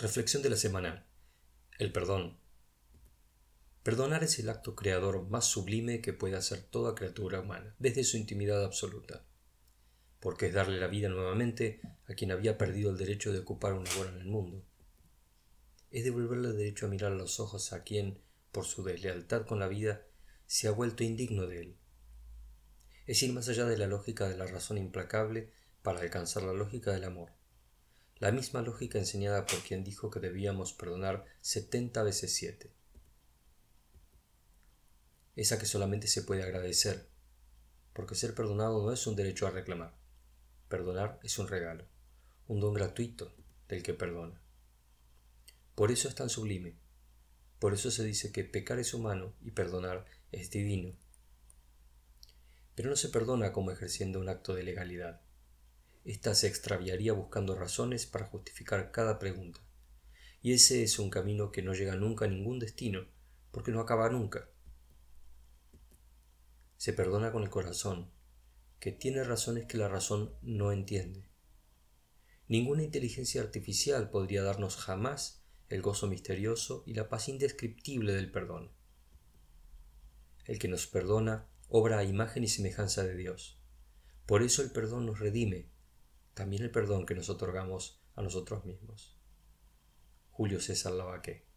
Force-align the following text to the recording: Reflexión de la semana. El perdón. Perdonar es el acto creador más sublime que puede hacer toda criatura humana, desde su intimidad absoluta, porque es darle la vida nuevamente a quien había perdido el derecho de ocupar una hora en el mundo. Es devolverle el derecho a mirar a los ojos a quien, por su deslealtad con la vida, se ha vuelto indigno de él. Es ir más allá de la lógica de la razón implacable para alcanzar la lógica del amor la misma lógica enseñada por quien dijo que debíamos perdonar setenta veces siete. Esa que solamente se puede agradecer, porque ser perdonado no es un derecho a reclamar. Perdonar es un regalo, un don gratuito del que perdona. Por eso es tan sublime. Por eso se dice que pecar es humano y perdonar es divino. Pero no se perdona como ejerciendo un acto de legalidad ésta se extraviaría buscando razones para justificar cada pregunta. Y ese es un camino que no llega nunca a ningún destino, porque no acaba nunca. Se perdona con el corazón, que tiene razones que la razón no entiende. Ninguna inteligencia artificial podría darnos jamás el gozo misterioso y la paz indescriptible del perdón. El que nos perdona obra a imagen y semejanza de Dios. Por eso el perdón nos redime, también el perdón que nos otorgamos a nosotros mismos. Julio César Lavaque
Reflexión 0.00 0.44
de 0.44 0.50
la 0.50 0.56
semana. 0.56 1.08
El 1.76 1.90
perdón. 1.90 2.38
Perdonar 3.82 4.22
es 4.22 4.38
el 4.38 4.48
acto 4.48 4.76
creador 4.76 5.28
más 5.28 5.46
sublime 5.46 6.00
que 6.00 6.12
puede 6.12 6.36
hacer 6.36 6.62
toda 6.62 6.94
criatura 6.94 7.40
humana, 7.40 7.74
desde 7.80 8.04
su 8.04 8.16
intimidad 8.16 8.64
absoluta, 8.64 9.24
porque 10.20 10.46
es 10.46 10.54
darle 10.54 10.78
la 10.78 10.86
vida 10.86 11.08
nuevamente 11.08 11.80
a 12.06 12.14
quien 12.14 12.30
había 12.30 12.56
perdido 12.56 12.92
el 12.92 12.96
derecho 12.96 13.32
de 13.32 13.40
ocupar 13.40 13.72
una 13.72 13.90
hora 13.98 14.10
en 14.10 14.20
el 14.20 14.28
mundo. 14.28 14.64
Es 15.90 16.04
devolverle 16.04 16.50
el 16.50 16.56
derecho 16.56 16.86
a 16.86 16.90
mirar 16.90 17.10
a 17.10 17.16
los 17.16 17.40
ojos 17.40 17.72
a 17.72 17.82
quien, 17.82 18.22
por 18.52 18.66
su 18.66 18.84
deslealtad 18.84 19.46
con 19.46 19.58
la 19.58 19.66
vida, 19.66 20.06
se 20.46 20.68
ha 20.68 20.70
vuelto 20.70 21.02
indigno 21.02 21.48
de 21.48 21.60
él. 21.60 21.76
Es 23.08 23.20
ir 23.24 23.32
más 23.32 23.48
allá 23.48 23.64
de 23.64 23.76
la 23.76 23.88
lógica 23.88 24.28
de 24.28 24.36
la 24.36 24.46
razón 24.46 24.78
implacable 24.78 25.50
para 25.82 26.02
alcanzar 26.02 26.44
la 26.44 26.52
lógica 26.52 26.92
del 26.92 27.02
amor 27.02 27.37
la 28.20 28.32
misma 28.32 28.62
lógica 28.62 28.98
enseñada 28.98 29.46
por 29.46 29.60
quien 29.60 29.84
dijo 29.84 30.10
que 30.10 30.18
debíamos 30.18 30.72
perdonar 30.72 31.24
setenta 31.40 32.02
veces 32.02 32.34
siete. 32.34 32.72
Esa 35.36 35.58
que 35.58 35.66
solamente 35.66 36.08
se 36.08 36.22
puede 36.22 36.42
agradecer, 36.42 37.08
porque 37.92 38.16
ser 38.16 38.34
perdonado 38.34 38.84
no 38.84 38.92
es 38.92 39.06
un 39.06 39.14
derecho 39.14 39.46
a 39.46 39.50
reclamar. 39.50 39.96
Perdonar 40.68 41.20
es 41.22 41.38
un 41.38 41.46
regalo, 41.46 41.86
un 42.48 42.58
don 42.58 42.74
gratuito 42.74 43.32
del 43.68 43.84
que 43.84 43.94
perdona. 43.94 44.40
Por 45.76 45.92
eso 45.92 46.08
es 46.08 46.16
tan 46.16 46.28
sublime. 46.28 46.76
Por 47.60 47.72
eso 47.72 47.92
se 47.92 48.02
dice 48.02 48.32
que 48.32 48.42
pecar 48.42 48.80
es 48.80 48.94
humano 48.94 49.32
y 49.40 49.52
perdonar 49.52 50.06
es 50.32 50.50
divino. 50.50 50.96
Pero 52.74 52.90
no 52.90 52.96
se 52.96 53.08
perdona 53.08 53.52
como 53.52 53.70
ejerciendo 53.70 54.18
un 54.18 54.28
acto 54.28 54.54
de 54.54 54.64
legalidad 54.64 55.20
ésta 56.04 56.34
se 56.34 56.46
extraviaría 56.46 57.12
buscando 57.12 57.54
razones 57.54 58.06
para 58.06 58.26
justificar 58.26 58.90
cada 58.90 59.18
pregunta. 59.18 59.60
Y 60.40 60.52
ese 60.52 60.82
es 60.82 60.98
un 60.98 61.10
camino 61.10 61.50
que 61.50 61.62
no 61.62 61.74
llega 61.74 61.96
nunca 61.96 62.24
a 62.24 62.28
ningún 62.28 62.58
destino, 62.58 63.06
porque 63.50 63.72
no 63.72 63.80
acaba 63.80 64.08
nunca. 64.08 64.48
Se 66.76 66.92
perdona 66.92 67.32
con 67.32 67.42
el 67.42 67.50
corazón, 67.50 68.10
que 68.80 68.92
tiene 68.92 69.24
razones 69.24 69.66
que 69.66 69.78
la 69.78 69.88
razón 69.88 70.34
no 70.42 70.72
entiende. 70.72 71.28
Ninguna 72.46 72.82
inteligencia 72.82 73.42
artificial 73.42 74.10
podría 74.10 74.42
darnos 74.42 74.76
jamás 74.76 75.42
el 75.68 75.82
gozo 75.82 76.06
misterioso 76.06 76.82
y 76.86 76.94
la 76.94 77.08
paz 77.08 77.28
indescriptible 77.28 78.14
del 78.14 78.30
perdón. 78.30 78.70
El 80.46 80.58
que 80.58 80.68
nos 80.68 80.86
perdona 80.86 81.46
obra 81.68 81.98
a 81.98 82.04
imagen 82.04 82.44
y 82.44 82.48
semejanza 82.48 83.04
de 83.04 83.16
Dios. 83.16 83.60
Por 84.24 84.42
eso 84.42 84.62
el 84.62 84.70
perdón 84.70 85.04
nos 85.04 85.18
redime, 85.18 85.68
también 86.38 86.62
el 86.62 86.70
perdón 86.70 87.04
que 87.04 87.16
nos 87.16 87.28
otorgamos 87.30 88.00
a 88.14 88.22
nosotros 88.22 88.64
mismos. 88.64 89.18
Julio 90.30 90.60
César 90.60 90.92
Lavaque 90.92 91.47